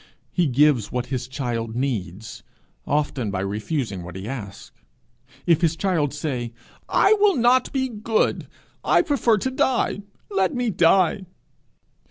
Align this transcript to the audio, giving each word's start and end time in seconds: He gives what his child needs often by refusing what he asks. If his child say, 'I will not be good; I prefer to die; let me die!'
He 0.31 0.47
gives 0.47 0.91
what 0.91 1.05
his 1.13 1.27
child 1.27 1.75
needs 1.75 2.41
often 2.87 3.29
by 3.29 3.41
refusing 3.41 4.01
what 4.01 4.15
he 4.15 4.27
asks. 4.27 4.71
If 5.45 5.61
his 5.61 5.75
child 5.75 6.11
say, 6.11 6.53
'I 6.89 7.13
will 7.19 7.35
not 7.35 7.71
be 7.71 7.87
good; 7.87 8.47
I 8.83 9.03
prefer 9.03 9.37
to 9.37 9.51
die; 9.51 10.01
let 10.31 10.55
me 10.55 10.71
die!' 10.71 11.27